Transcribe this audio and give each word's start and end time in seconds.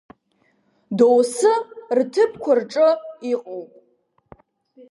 Доусы 0.97 1.53
рҭыԥқәа 1.97 2.51
рҿы 2.59 2.89
иҟоуп. 3.31 3.71